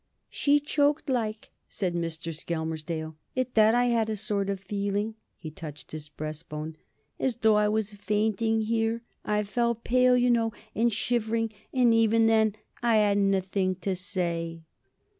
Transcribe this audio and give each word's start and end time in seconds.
"She 0.31 0.59
choked 0.59 1.11
like," 1.11 1.51
said 1.69 1.93
Mr. 1.93 2.33
Skelmersdale. 2.35 3.17
"At 3.37 3.53
that, 3.53 3.75
I 3.75 3.85
had 3.85 4.09
a 4.09 4.15
sort 4.15 4.49
of 4.49 4.59
feeling" 4.59 5.13
(he 5.37 5.51
touched 5.51 5.91
his 5.91 6.09
breastbone) 6.09 6.75
"as 7.19 7.35
though 7.35 7.53
I 7.53 7.67
was 7.69 7.93
fainting 7.93 8.61
here. 8.61 9.03
I 9.23 9.43
felt 9.43 9.83
pale, 9.83 10.17
you 10.17 10.31
know, 10.31 10.53
and 10.73 10.91
shivering, 10.91 11.51
and 11.71 11.93
even 11.93 12.25
then 12.25 12.55
I 12.81 12.97
'adn't 12.97 13.35
a 13.35 13.41
thing 13.41 13.75
to 13.81 13.95
say." 13.95 14.63